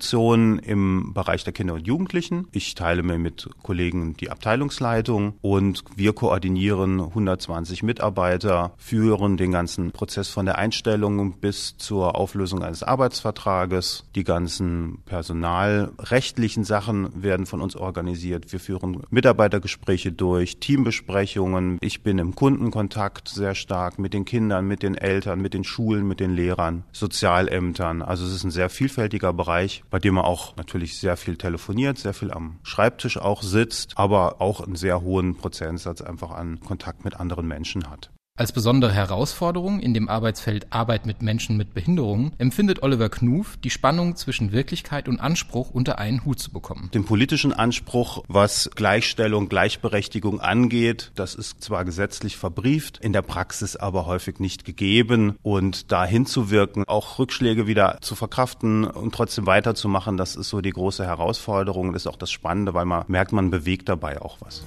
im 0.59 1.13
Bereich 1.15 1.45
der 1.45 1.53
Kinder 1.53 1.75
und 1.75 1.87
Jugendlichen. 1.87 2.49
Ich 2.53 2.75
teile 2.75 3.03
mir 3.03 3.19
mit 3.19 3.49
Kollegen 3.63 4.15
die 4.15 4.31
Abteilungsleitung 4.31 5.35
und 5.41 5.85
wir 5.97 6.13
koordinieren 6.13 7.01
120 7.01 7.83
Mitarbeiter, 7.83 8.73
führen 8.77 9.37
den 9.37 9.53
ganzen 9.53 9.93
Prozess 9.93 10.29
von 10.29 10.47
der 10.47 10.59
Einstellung 10.59 11.39
bis 11.41 11.77
zur 11.77 12.17
Auflösung 12.17 12.63
eines 12.63 12.83
Arbeitsvertrages. 12.83 14.05
Die 14.15 14.25
ganzen 14.25 14.99
personalrechtlichen 15.05 16.65
Sachen 16.65 17.23
werden 17.23 17.47
von 17.47 17.61
uns 17.61 17.77
organisiert. 17.77 18.53
Wir 18.53 18.61
führen 18.61 19.03
Mitarbeitergespräche 19.11 20.13
durch, 20.13 20.59
Teambesprechungen 20.59 21.23
Besprechungen. 21.23 21.79
Ich 21.81 22.03
bin 22.03 22.19
im 22.19 22.35
Kundenkontakt 22.35 23.29
sehr 23.29 23.55
stark 23.55 23.99
mit 23.99 24.15
den 24.15 24.25
Kindern, 24.25 24.67
mit 24.67 24.83
den 24.83 24.95
Eltern, 24.95 25.41
mit 25.41 25.55
den 25.55 25.65
Schulen, 25.65 26.07
mit 26.07 26.21
den 26.21 26.35
Lehrern, 26.35 26.85
Sozialämtern. 26.93 28.03
Also 28.03 28.25
es 28.25 28.33
ist 28.33 28.45
ein 28.45 28.51
sehr 28.51 28.71
vielfältiger 28.71 29.33
Bereich, 29.33 29.82
bei 29.91 29.99
dem 29.99 30.15
man 30.15 30.25
auch 30.25 30.57
natürlich 30.57 30.99
sehr 30.99 31.17
viel 31.17 31.37
telefoniert, 31.37 31.99
sehr 31.99 32.15
viel 32.15 32.31
am 32.31 32.59
Schreibtisch 32.63 33.19
auch 33.19 33.43
sitzt, 33.43 33.99
aber 33.99 34.41
auch 34.41 34.61
einen 34.61 34.77
sehr 34.77 35.03
hohen 35.03 35.37
Prozentsatz 35.37 36.01
einfach 36.01 36.31
an 36.31 36.61
Kontakt 36.61 37.05
mit 37.05 37.19
anderen 37.19 37.47
Menschen 37.47 37.91
hat. 37.91 38.11
Als 38.35 38.51
besondere 38.51 38.93
Herausforderung 38.93 39.79
in 39.81 39.93
dem 39.93 40.09
Arbeitsfeld 40.09 40.69
Arbeit 40.71 41.05
mit 41.05 41.21
Menschen 41.21 41.59
mit 41.59 41.75
Behinderungen 41.75 42.33
empfindet 42.39 42.83
Oliver 42.83 43.11
Knuf 43.11 43.59
die 43.59 43.69
Spannung 43.69 44.17
zwischen 44.17 44.53
Wirklichkeit 44.53 45.07
und 45.07 45.21
Anspruch 45.21 45.69
unter 45.69 45.99
einen 45.99 46.25
Hut 46.25 46.39
zu 46.39 46.51
bekommen. 46.51 46.91
Den 46.95 47.05
politischen 47.05 47.53
Anspruch, 47.53 48.25
was 48.29 48.71
Gleichstellung, 48.75 49.51
Gleichberechtigung 49.51 50.41
angeht, 50.41 51.13
das 51.15 51.35
ist 51.35 51.63
zwar 51.63 51.85
gesetzlich 51.85 52.39
verbrieft, 52.39 52.97
in 53.03 53.13
der 53.13 53.21
Praxis 53.21 53.77
aber 53.77 54.07
häufig 54.07 54.41
nicht 54.41 54.65
gegeben 54.65 55.37
und 55.43 55.93
da 55.93 56.07
hinzuwirken, 56.07 56.85
auch 56.89 57.19
Rückschläge 57.19 57.67
wieder 57.67 57.99
zu 58.01 58.15
verkraften 58.15 58.85
und 58.85 59.15
trotzdem 59.15 59.45
weiterzumachen, 59.45 60.17
das 60.17 60.37
ist 60.37 60.49
so 60.49 60.63
die 60.63 60.71
große 60.71 61.05
Herausforderung, 61.05 61.93
das 61.93 62.05
ist 62.05 62.07
auch 62.07 62.17
das 62.17 62.31
Spannende, 62.31 62.73
weil 62.73 62.87
man 62.87 63.05
merkt, 63.09 63.33
man 63.33 63.51
bewegt 63.51 63.91
dabei 63.91 64.23
auch 64.23 64.39
was. 64.41 64.65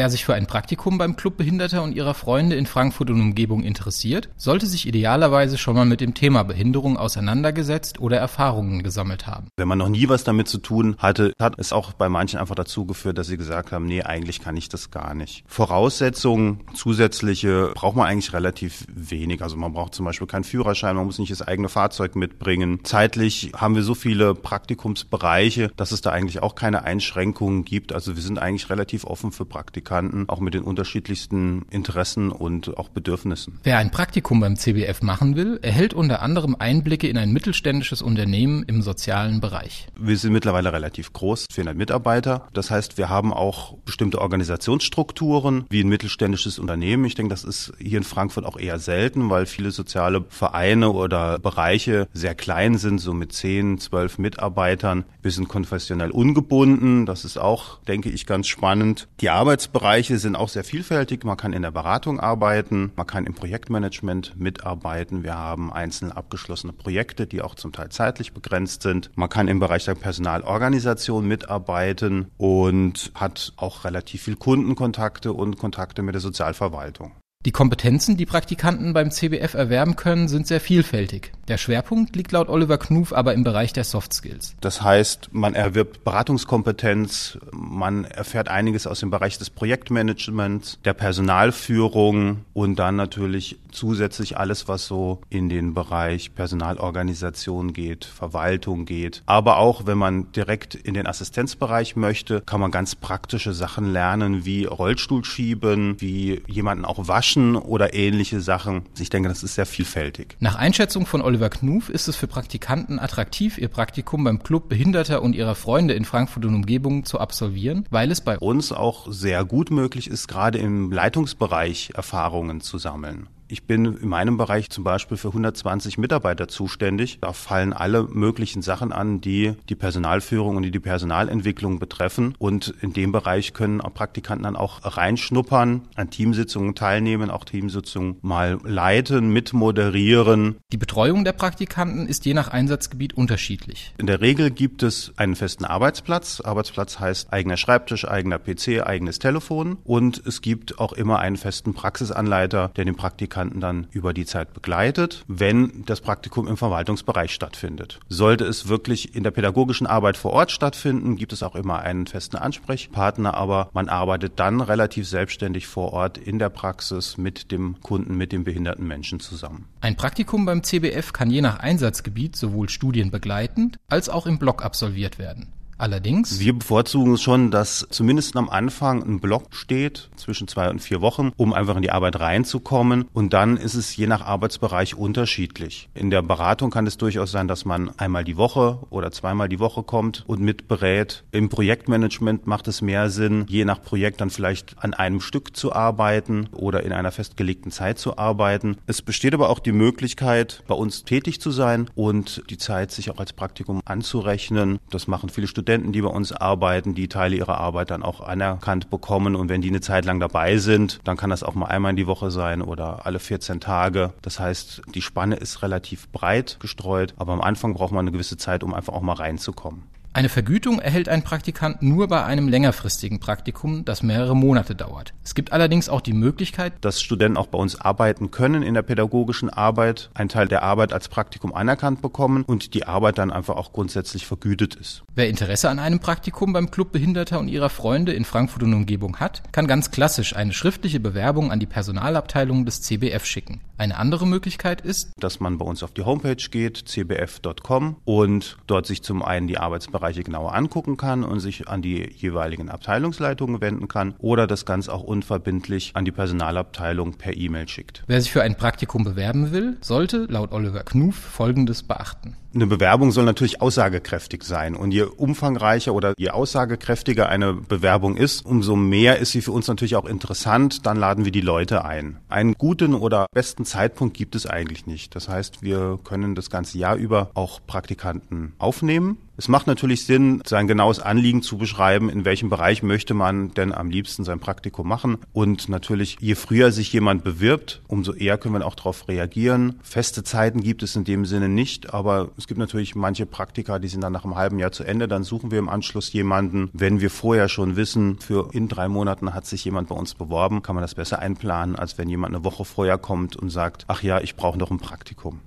Wer 0.00 0.08
sich 0.08 0.24
für 0.24 0.32
ein 0.32 0.46
Praktikum 0.46 0.96
beim 0.96 1.14
Club 1.14 1.36
Behinderter 1.36 1.82
und 1.82 1.94
ihrer 1.94 2.14
Freunde 2.14 2.56
in 2.56 2.64
Frankfurt 2.64 3.10
und 3.10 3.20
Umgebung 3.20 3.62
interessiert, 3.62 4.30
sollte 4.38 4.64
sich 4.64 4.88
idealerweise 4.88 5.58
schon 5.58 5.76
mal 5.76 5.84
mit 5.84 6.00
dem 6.00 6.14
Thema 6.14 6.42
Behinderung 6.42 6.96
auseinandergesetzt 6.96 8.00
oder 8.00 8.16
Erfahrungen 8.16 8.82
gesammelt 8.82 9.26
haben. 9.26 9.48
Wenn 9.58 9.68
man 9.68 9.76
noch 9.76 9.90
nie 9.90 10.08
was 10.08 10.24
damit 10.24 10.48
zu 10.48 10.56
tun 10.56 10.96
hatte, 10.96 11.34
hat 11.38 11.58
es 11.58 11.74
auch 11.74 11.92
bei 11.92 12.08
manchen 12.08 12.40
einfach 12.40 12.54
dazu 12.54 12.86
geführt, 12.86 13.18
dass 13.18 13.26
sie 13.26 13.36
gesagt 13.36 13.72
haben, 13.72 13.84
nee, 13.84 14.02
eigentlich 14.02 14.40
kann 14.40 14.56
ich 14.56 14.70
das 14.70 14.90
gar 14.90 15.12
nicht. 15.12 15.44
Voraussetzungen, 15.46 16.60
zusätzliche, 16.72 17.72
braucht 17.74 17.96
man 17.96 18.06
eigentlich 18.06 18.32
relativ 18.32 18.86
wenig. 18.88 19.42
Also 19.42 19.58
man 19.58 19.74
braucht 19.74 19.94
zum 19.94 20.06
Beispiel 20.06 20.26
keinen 20.26 20.44
Führerschein, 20.44 20.96
man 20.96 21.04
muss 21.04 21.18
nicht 21.18 21.30
das 21.30 21.42
eigene 21.42 21.68
Fahrzeug 21.68 22.16
mitbringen. 22.16 22.80
Zeitlich 22.84 23.52
haben 23.54 23.74
wir 23.74 23.82
so 23.82 23.94
viele 23.94 24.34
Praktikumsbereiche, 24.34 25.70
dass 25.76 25.92
es 25.92 26.00
da 26.00 26.08
eigentlich 26.08 26.42
auch 26.42 26.54
keine 26.54 26.84
Einschränkungen 26.84 27.66
gibt. 27.66 27.92
Also 27.92 28.16
wir 28.16 28.22
sind 28.22 28.38
eigentlich 28.38 28.70
relativ 28.70 29.04
offen 29.04 29.30
für 29.30 29.44
Praktika. 29.44 29.89
Praktikanten, 29.90 30.28
auch 30.28 30.38
mit 30.38 30.54
den 30.54 30.62
unterschiedlichsten 30.62 31.66
Interessen 31.70 32.30
und 32.30 32.78
auch 32.78 32.88
Bedürfnissen. 32.90 33.58
Wer 33.64 33.78
ein 33.78 33.90
Praktikum 33.90 34.38
beim 34.38 34.56
CBF 34.56 35.02
machen 35.02 35.34
will, 35.34 35.58
erhält 35.62 35.94
unter 35.94 36.22
anderem 36.22 36.54
Einblicke 36.56 37.08
in 37.08 37.18
ein 37.18 37.32
mittelständisches 37.32 38.00
Unternehmen 38.00 38.62
im 38.62 38.82
sozialen 38.82 39.40
Bereich. 39.40 39.88
Wir 39.98 40.16
sind 40.16 40.32
mittlerweile 40.32 40.72
relativ 40.72 41.12
groß, 41.12 41.46
400 41.50 41.76
Mitarbeiter. 41.76 42.46
Das 42.52 42.70
heißt, 42.70 42.98
wir 42.98 43.08
haben 43.08 43.32
auch 43.32 43.78
bestimmte 43.84 44.20
Organisationsstrukturen 44.20 45.64
wie 45.70 45.82
ein 45.82 45.88
mittelständisches 45.88 46.60
Unternehmen. 46.60 47.04
Ich 47.04 47.16
denke, 47.16 47.30
das 47.30 47.42
ist 47.42 47.72
hier 47.78 47.98
in 47.98 48.04
Frankfurt 48.04 48.46
auch 48.46 48.58
eher 48.58 48.78
selten, 48.78 49.28
weil 49.28 49.46
viele 49.46 49.72
soziale 49.72 50.24
Vereine 50.28 50.92
oder 50.92 51.40
Bereiche 51.40 52.06
sehr 52.12 52.36
klein 52.36 52.78
sind, 52.78 52.98
so 52.98 53.12
mit 53.12 53.32
10, 53.32 53.78
12 53.78 54.18
Mitarbeitern. 54.18 55.04
Wir 55.20 55.32
sind 55.32 55.48
konfessionell 55.48 56.12
ungebunden. 56.12 57.06
Das 57.06 57.24
ist 57.24 57.38
auch, 57.38 57.80
denke 57.88 58.08
ich, 58.10 58.26
ganz 58.26 58.46
spannend. 58.46 59.08
Die 59.20 59.30
Arbeitsbereiche 59.30 59.79
Bereiche 59.80 60.18
sind 60.18 60.36
auch 60.36 60.50
sehr 60.50 60.62
vielfältig. 60.62 61.24
Man 61.24 61.38
kann 61.38 61.54
in 61.54 61.62
der 61.62 61.70
Beratung 61.70 62.20
arbeiten, 62.20 62.92
man 62.96 63.06
kann 63.06 63.24
im 63.24 63.32
Projektmanagement 63.32 64.38
mitarbeiten. 64.38 65.22
Wir 65.22 65.38
haben 65.38 65.72
einzelne 65.72 66.14
abgeschlossene 66.14 66.74
Projekte, 66.74 67.26
die 67.26 67.40
auch 67.40 67.54
zum 67.54 67.72
Teil 67.72 67.88
zeitlich 67.88 68.34
begrenzt 68.34 68.82
sind. 68.82 69.10
Man 69.14 69.30
kann 69.30 69.48
im 69.48 69.58
Bereich 69.58 69.86
der 69.86 69.94
Personalorganisation 69.94 71.26
mitarbeiten 71.26 72.30
und 72.36 73.10
hat 73.14 73.54
auch 73.56 73.84
relativ 73.86 74.24
viel 74.24 74.36
Kundenkontakte 74.36 75.32
und 75.32 75.56
Kontakte 75.56 76.02
mit 76.02 76.14
der 76.14 76.20
Sozialverwaltung. 76.20 77.12
Die 77.46 77.52
Kompetenzen, 77.52 78.18
die 78.18 78.26
Praktikanten 78.26 78.92
beim 78.92 79.10
CBF 79.10 79.54
erwerben 79.54 79.96
können, 79.96 80.28
sind 80.28 80.46
sehr 80.46 80.60
vielfältig. 80.60 81.32
Der 81.48 81.56
Schwerpunkt 81.56 82.14
liegt 82.14 82.32
laut 82.32 82.50
Oliver 82.50 82.76
Knuf 82.76 83.14
aber 83.14 83.32
im 83.32 83.44
Bereich 83.44 83.72
der 83.72 83.84
Soft 83.84 84.12
Skills. 84.12 84.56
Das 84.60 84.82
heißt, 84.82 85.30
man 85.32 85.54
erwirbt 85.54 86.04
Beratungskompetenz, 86.04 87.38
man 87.50 88.04
erfährt 88.04 88.48
einiges 88.48 88.86
aus 88.86 89.00
dem 89.00 89.10
Bereich 89.10 89.38
des 89.38 89.48
Projektmanagements, 89.48 90.80
der 90.84 90.92
Personalführung 90.92 92.44
und 92.52 92.78
dann 92.78 92.96
natürlich 92.96 93.58
zusätzlich 93.72 94.36
alles, 94.36 94.68
was 94.68 94.86
so 94.86 95.20
in 95.30 95.48
den 95.48 95.74
Bereich 95.74 96.34
Personalorganisation 96.34 97.72
geht, 97.72 98.04
Verwaltung 98.04 98.84
geht. 98.84 99.22
Aber 99.26 99.58
auch, 99.58 99.86
wenn 99.86 99.98
man 99.98 100.32
direkt 100.32 100.74
in 100.74 100.94
den 100.94 101.06
Assistenzbereich 101.06 101.96
möchte, 101.96 102.40
kann 102.42 102.60
man 102.60 102.70
ganz 102.70 102.94
praktische 102.94 103.52
Sachen 103.52 103.92
lernen, 103.92 104.44
wie 104.44 104.64
Rollstuhl 104.64 105.24
schieben, 105.24 106.00
wie 106.00 106.42
jemanden 106.46 106.84
auch 106.84 107.08
waschen 107.08 107.56
oder 107.56 107.94
ähnliche 107.94 108.40
Sachen. 108.40 108.82
Ich 108.98 109.10
denke, 109.10 109.28
das 109.28 109.42
ist 109.42 109.54
sehr 109.54 109.66
vielfältig. 109.66 110.36
Nach 110.40 110.54
Einschätzung 110.56 111.06
von 111.06 111.22
Oliver 111.22 111.50
Knuf 111.50 111.88
ist 111.88 112.08
es 112.08 112.16
für 112.16 112.26
Praktikanten 112.26 112.98
attraktiv, 112.98 113.58
ihr 113.58 113.68
Praktikum 113.68 114.24
beim 114.24 114.42
Club 114.42 114.68
Behinderter 114.68 115.22
und 115.22 115.34
ihrer 115.34 115.54
Freunde 115.54 115.94
in 115.94 116.04
Frankfurt 116.04 116.44
und 116.44 116.54
Umgebung 116.54 117.04
zu 117.04 117.18
absolvieren, 117.18 117.86
weil 117.90 118.10
es 118.10 118.20
bei 118.20 118.38
uns 118.38 118.72
auch 118.72 119.06
sehr 119.10 119.44
gut 119.44 119.70
möglich 119.70 120.08
ist, 120.08 120.28
gerade 120.28 120.58
im 120.58 120.92
Leitungsbereich 120.92 121.92
Erfahrungen 121.94 122.60
zu 122.60 122.78
sammeln. 122.78 123.28
Ich 123.52 123.64
bin 123.64 123.84
in 123.84 124.08
meinem 124.08 124.36
Bereich 124.36 124.70
zum 124.70 124.84
Beispiel 124.84 125.16
für 125.16 125.28
120 125.28 125.98
Mitarbeiter 125.98 126.46
zuständig. 126.46 127.18
Da 127.20 127.32
fallen 127.32 127.72
alle 127.72 128.04
möglichen 128.04 128.62
Sachen 128.62 128.92
an, 128.92 129.20
die 129.20 129.54
die 129.68 129.74
Personalführung 129.74 130.56
und 130.56 130.62
die 130.62 130.70
die 130.70 130.78
Personalentwicklung 130.78 131.80
betreffen. 131.80 132.36
Und 132.38 132.72
in 132.80 132.92
dem 132.92 133.10
Bereich 133.10 133.52
können 133.52 133.78
Praktikanten 133.78 134.44
dann 134.44 134.54
auch 134.54 134.96
reinschnuppern, 134.96 135.82
an 135.96 136.10
Teamsitzungen 136.10 136.76
teilnehmen, 136.76 137.28
auch 137.28 137.44
Teamsitzungen 137.44 138.18
mal 138.22 138.60
leiten, 138.62 139.32
mitmoderieren. 139.32 140.58
Die 140.72 140.76
Betreuung 140.76 141.24
der 141.24 141.32
Praktikanten 141.32 142.06
ist 142.06 142.24
je 142.26 142.34
nach 142.34 142.48
Einsatzgebiet 142.48 143.14
unterschiedlich. 143.14 143.92
In 143.98 144.06
der 144.06 144.20
Regel 144.20 144.52
gibt 144.52 144.84
es 144.84 145.12
einen 145.16 145.34
festen 145.34 145.64
Arbeitsplatz. 145.64 146.40
Arbeitsplatz 146.40 147.00
heißt 147.00 147.32
eigener 147.32 147.56
Schreibtisch, 147.56 148.06
eigener 148.06 148.38
PC, 148.38 148.86
eigenes 148.86 149.18
Telefon. 149.18 149.78
Und 149.82 150.24
es 150.24 150.40
gibt 150.40 150.78
auch 150.78 150.92
immer 150.92 151.18
einen 151.18 151.36
festen 151.36 151.74
Praxisanleiter, 151.74 152.70
der 152.76 152.84
den 152.84 152.94
Praktikanten 152.94 153.39
Praktikanten 153.40 153.60
dann 153.60 153.86
über 153.92 154.12
die 154.12 154.26
Zeit 154.26 154.52
begleitet, 154.52 155.24
wenn 155.26 155.84
das 155.86 156.00
Praktikum 156.02 156.46
im 156.46 156.56
Verwaltungsbereich 156.58 157.32
stattfindet. 157.32 157.98
Sollte 158.08 158.44
es 158.44 158.68
wirklich 158.68 159.14
in 159.14 159.22
der 159.22 159.30
pädagogischen 159.30 159.86
Arbeit 159.86 160.18
vor 160.18 160.32
Ort 160.32 160.50
stattfinden, 160.50 161.16
gibt 161.16 161.32
es 161.32 161.42
auch 161.42 161.54
immer 161.54 161.80
einen 161.80 162.06
festen 162.06 162.36
Ansprechpartner, 162.36 163.34
aber 163.34 163.70
man 163.72 163.88
arbeitet 163.88 164.34
dann 164.36 164.60
relativ 164.60 165.08
selbstständig 165.08 165.66
vor 165.66 165.92
Ort 165.94 166.18
in 166.18 166.38
der 166.38 166.50
Praxis 166.50 167.16
mit 167.16 167.50
dem 167.50 167.80
Kunden, 167.80 168.16
mit 168.16 168.32
dem 168.32 168.44
behinderten 168.44 168.86
Menschen 168.86 169.20
zusammen. 169.20 169.66
Ein 169.80 169.96
Praktikum 169.96 170.44
beim 170.44 170.62
CBF 170.62 171.12
kann 171.12 171.30
je 171.30 171.40
nach 171.40 171.60
Einsatzgebiet 171.60 172.36
sowohl 172.36 172.68
studienbegleitend 172.68 173.78
als 173.88 174.10
auch 174.10 174.26
im 174.26 174.38
Block 174.38 174.62
absolviert 174.62 175.18
werden. 175.18 175.52
Allerdings. 175.80 176.38
Wir 176.38 176.52
bevorzugen 176.52 177.14
es 177.14 177.22
schon, 177.22 177.50
dass 177.50 177.86
zumindest 177.88 178.36
am 178.36 178.50
Anfang 178.50 179.02
ein 179.02 179.18
Block 179.18 179.54
steht, 179.54 180.10
zwischen 180.14 180.46
zwei 180.46 180.68
und 180.68 180.80
vier 180.80 181.00
Wochen, 181.00 181.32
um 181.38 181.54
einfach 181.54 181.76
in 181.76 181.80
die 181.80 181.90
Arbeit 181.90 182.20
reinzukommen. 182.20 183.06
Und 183.14 183.32
dann 183.32 183.56
ist 183.56 183.74
es 183.74 183.96
je 183.96 184.06
nach 184.06 184.20
Arbeitsbereich 184.20 184.94
unterschiedlich. 184.94 185.88
In 185.94 186.10
der 186.10 186.20
Beratung 186.20 186.70
kann 186.70 186.86
es 186.86 186.98
durchaus 186.98 187.32
sein, 187.32 187.48
dass 187.48 187.64
man 187.64 187.98
einmal 187.98 188.24
die 188.24 188.36
Woche 188.36 188.80
oder 188.90 189.10
zweimal 189.10 189.48
die 189.48 189.58
Woche 189.58 189.82
kommt 189.82 190.24
und 190.26 190.42
mitberät. 190.42 191.24
Im 191.32 191.48
Projektmanagement 191.48 192.46
macht 192.46 192.68
es 192.68 192.82
mehr 192.82 193.08
Sinn, 193.08 193.46
je 193.48 193.64
nach 193.64 193.80
Projekt 193.80 194.20
dann 194.20 194.28
vielleicht 194.28 194.76
an 194.84 194.92
einem 194.92 195.22
Stück 195.22 195.56
zu 195.56 195.72
arbeiten 195.72 196.50
oder 196.52 196.82
in 196.82 196.92
einer 196.92 197.10
festgelegten 197.10 197.72
Zeit 197.72 197.98
zu 197.98 198.18
arbeiten. 198.18 198.76
Es 198.86 199.00
besteht 199.00 199.32
aber 199.32 199.48
auch 199.48 199.60
die 199.60 199.72
Möglichkeit, 199.72 200.62
bei 200.68 200.74
uns 200.74 201.04
tätig 201.04 201.40
zu 201.40 201.50
sein 201.50 201.88
und 201.94 202.42
die 202.50 202.58
Zeit 202.58 202.92
sich 202.92 203.10
auch 203.10 203.18
als 203.18 203.32
Praktikum 203.32 203.80
anzurechnen. 203.86 204.78
Das 204.90 205.06
machen 205.06 205.30
viele 205.30 205.46
Studenten 205.46 205.69
Studenten, 205.70 205.92
die 205.92 206.02
bei 206.02 206.08
uns 206.08 206.32
arbeiten, 206.32 206.96
die 206.96 207.06
Teile 207.06 207.36
ihrer 207.36 207.58
Arbeit 207.58 207.92
dann 207.92 208.02
auch 208.02 208.20
anerkannt 208.20 208.90
bekommen. 208.90 209.36
Und 209.36 209.48
wenn 209.48 209.60
die 209.60 209.68
eine 209.68 209.80
Zeit 209.80 210.04
lang 210.04 210.18
dabei 210.18 210.56
sind, 210.56 210.98
dann 211.04 211.16
kann 211.16 211.30
das 211.30 211.44
auch 211.44 211.54
mal 211.54 211.66
einmal 211.66 211.90
in 211.90 211.96
die 211.96 212.08
Woche 212.08 212.32
sein 212.32 212.60
oder 212.60 213.06
alle 213.06 213.20
14 213.20 213.60
Tage. 213.60 214.12
Das 214.20 214.40
heißt, 214.40 214.82
die 214.96 215.00
Spanne 215.00 215.36
ist 215.36 215.62
relativ 215.62 216.08
breit 216.08 216.56
gestreut, 216.58 217.14
aber 217.18 217.34
am 217.34 217.40
Anfang 217.40 217.74
braucht 217.74 217.92
man 217.92 218.00
eine 218.00 218.10
gewisse 218.10 218.36
Zeit, 218.36 218.64
um 218.64 218.74
einfach 218.74 218.94
auch 218.94 219.00
mal 219.00 219.12
reinzukommen. 219.12 219.84
Eine 220.12 220.28
Vergütung 220.28 220.80
erhält 220.80 221.08
ein 221.08 221.22
Praktikant 221.22 221.82
nur 221.82 222.08
bei 222.08 222.24
einem 222.24 222.48
längerfristigen 222.48 223.20
Praktikum, 223.20 223.84
das 223.84 224.02
mehrere 224.02 224.34
Monate 224.34 224.74
dauert. 224.74 225.14
Es 225.22 225.36
gibt 225.36 225.52
allerdings 225.52 225.88
auch 225.88 226.00
die 226.00 226.12
Möglichkeit, 226.12 226.72
dass 226.80 227.00
Studenten 227.00 227.36
auch 227.36 227.46
bei 227.46 227.58
uns 227.58 227.80
arbeiten 227.80 228.32
können 228.32 228.64
in 228.64 228.74
der 228.74 228.82
pädagogischen 228.82 229.50
Arbeit, 229.50 230.10
einen 230.14 230.28
Teil 230.28 230.48
der 230.48 230.64
Arbeit 230.64 230.92
als 230.92 231.08
Praktikum 231.08 231.54
anerkannt 231.54 232.02
bekommen 232.02 232.42
und 232.42 232.74
die 232.74 232.88
Arbeit 232.88 233.18
dann 233.18 233.30
einfach 233.30 233.54
auch 233.54 233.72
grundsätzlich 233.72 234.26
vergütet 234.26 234.74
ist. 234.74 235.04
Wer 235.14 235.28
Interesse 235.28 235.70
an 235.70 235.78
einem 235.78 236.00
Praktikum 236.00 236.52
beim 236.52 236.72
Club 236.72 236.90
Behinderter 236.90 237.38
und 237.38 237.46
ihrer 237.46 237.70
Freunde 237.70 238.12
in 238.12 238.24
Frankfurt 238.24 238.64
und 238.64 238.74
Umgebung 238.74 239.18
hat, 239.20 239.42
kann 239.52 239.68
ganz 239.68 239.92
klassisch 239.92 240.34
eine 240.34 240.52
schriftliche 240.52 240.98
Bewerbung 240.98 241.52
an 241.52 241.60
die 241.60 241.66
Personalabteilung 241.66 242.64
des 242.64 242.82
CBF 242.82 243.24
schicken. 243.24 243.60
Eine 243.80 243.96
andere 243.96 244.26
Möglichkeit 244.26 244.82
ist, 244.82 245.12
dass 245.18 245.40
man 245.40 245.56
bei 245.56 245.64
uns 245.64 245.82
auf 245.82 245.92
die 245.92 246.02
Homepage 246.02 246.36
geht, 246.50 246.86
cbf.com 246.86 247.96
und 248.04 248.58
dort 248.66 248.84
sich 248.84 249.02
zum 249.02 249.22
einen 249.22 249.46
die 249.46 249.56
Arbeitsbereiche 249.56 250.10
Bereiche 250.10 250.22
genauer 250.24 250.54
angucken 250.54 250.96
kann 250.96 251.24
und 251.24 251.40
sich 251.40 251.68
an 251.68 251.82
die 251.82 252.10
jeweiligen 252.16 252.68
Abteilungsleitungen 252.68 253.60
wenden 253.60 253.88
kann 253.88 254.14
oder 254.18 254.46
das 254.46 254.66
Ganze 254.66 254.92
auch 254.92 255.02
unverbindlich 255.02 255.92
an 255.94 256.04
die 256.04 256.12
Personalabteilung 256.12 257.14
per 257.14 257.36
E-Mail 257.36 257.68
schickt. 257.68 258.02
Wer 258.06 258.20
sich 258.20 258.32
für 258.32 258.42
ein 258.42 258.56
Praktikum 258.56 259.04
bewerben 259.04 259.52
will, 259.52 259.76
sollte 259.80 260.26
laut 260.28 260.52
Oliver 260.52 260.82
Knuf 260.82 261.14
Folgendes 261.14 261.82
beachten. 261.82 262.36
Eine 262.52 262.66
Bewerbung 262.66 263.12
soll 263.12 263.24
natürlich 263.24 263.62
aussagekräftig 263.62 264.42
sein. 264.42 264.74
Und 264.74 264.90
je 264.90 265.02
umfangreicher 265.02 265.94
oder 265.94 266.14
je 266.18 266.30
aussagekräftiger 266.30 267.28
eine 267.28 267.54
Bewerbung 267.54 268.16
ist, 268.16 268.44
umso 268.44 268.74
mehr 268.74 269.18
ist 269.18 269.30
sie 269.30 269.40
für 269.40 269.52
uns 269.52 269.68
natürlich 269.68 269.94
auch 269.94 270.04
interessant. 270.04 270.84
Dann 270.84 270.96
laden 270.96 271.24
wir 271.24 271.30
die 271.30 271.42
Leute 271.42 271.84
ein. 271.84 272.18
Einen 272.28 272.54
guten 272.54 272.94
oder 272.94 273.26
besten 273.32 273.64
Zeitpunkt 273.64 274.16
gibt 274.16 274.34
es 274.34 274.46
eigentlich 274.46 274.86
nicht. 274.86 275.14
Das 275.14 275.28
heißt, 275.28 275.62
wir 275.62 276.00
können 276.02 276.34
das 276.34 276.50
ganze 276.50 276.76
Jahr 276.78 276.96
über 276.96 277.30
auch 277.34 277.60
Praktikanten 277.64 278.54
aufnehmen. 278.58 279.18
Es 279.40 279.48
macht 279.48 279.66
natürlich 279.66 280.04
Sinn, 280.04 280.42
sein 280.44 280.68
genaues 280.68 281.00
Anliegen 281.00 281.40
zu 281.40 281.56
beschreiben, 281.56 282.10
in 282.10 282.26
welchem 282.26 282.50
Bereich 282.50 282.82
möchte 282.82 283.14
man 283.14 283.54
denn 283.54 283.72
am 283.72 283.88
liebsten 283.88 284.22
sein 284.22 284.38
Praktikum 284.38 284.86
machen. 284.86 285.16
Und 285.32 285.70
natürlich, 285.70 286.18
je 286.20 286.34
früher 286.34 286.72
sich 286.72 286.92
jemand 286.92 287.24
bewirbt, 287.24 287.80
umso 287.88 288.12
eher 288.12 288.36
können 288.36 288.56
wir 288.56 288.66
auch 288.66 288.74
darauf 288.74 289.08
reagieren. 289.08 289.80
Feste 289.82 290.24
Zeiten 290.24 290.60
gibt 290.60 290.82
es 290.82 290.94
in 290.94 291.04
dem 291.04 291.24
Sinne 291.24 291.48
nicht, 291.48 291.94
aber 291.94 292.32
es 292.36 292.48
gibt 292.48 292.58
natürlich 292.58 292.94
manche 292.94 293.24
Praktika, 293.24 293.78
die 293.78 293.88
sind 293.88 294.02
dann 294.02 294.12
nach 294.12 294.24
einem 294.24 294.36
halben 294.36 294.58
Jahr 294.58 294.72
zu 294.72 294.84
Ende. 294.84 295.08
Dann 295.08 295.24
suchen 295.24 295.50
wir 295.50 295.58
im 295.58 295.70
Anschluss 295.70 296.12
jemanden. 296.12 296.68
Wenn 296.74 297.00
wir 297.00 297.08
vorher 297.08 297.48
schon 297.48 297.76
wissen, 297.76 298.18
für 298.18 298.50
in 298.52 298.68
drei 298.68 298.88
Monaten 298.88 299.32
hat 299.32 299.46
sich 299.46 299.64
jemand 299.64 299.88
bei 299.88 299.94
uns 299.94 300.14
beworben, 300.14 300.60
kann 300.60 300.74
man 300.74 300.82
das 300.82 300.94
besser 300.94 301.18
einplanen, 301.18 301.76
als 301.76 301.96
wenn 301.96 302.10
jemand 302.10 302.34
eine 302.34 302.44
Woche 302.44 302.66
vorher 302.66 302.98
kommt 302.98 303.36
und 303.36 303.48
sagt, 303.48 303.86
ach 303.88 304.02
ja, 304.02 304.20
ich 304.20 304.36
brauche 304.36 304.58
noch 304.58 304.70
ein 304.70 304.80
Praktikum. 304.80 305.40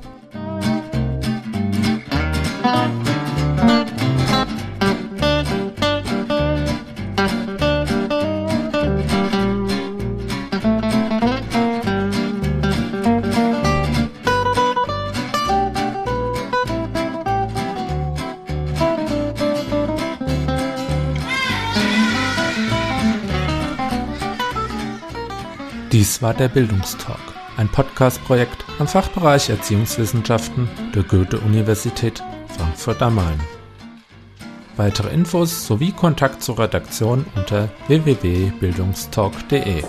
Dies 26.00 26.22
war 26.22 26.34
der 26.34 26.48
Bildungstalk, 26.48 27.20
ein 27.58 27.68
Podcast-Projekt 27.68 28.64
am 28.80 28.88
Fachbereich 28.88 29.50
Erziehungswissenschaften 29.50 30.70
der 30.96 31.04
Goethe-Universität 31.04 32.24
Frankfurt 32.56 33.02
am 33.02 33.16
Main. 33.16 33.38
Weitere 34.78 35.14
Infos 35.14 35.68
sowie 35.68 35.92
Kontakt 35.92 36.42
zur 36.42 36.58
Redaktion 36.58 37.26
unter 37.36 37.68
www.bildungstalk.de. 37.90 39.84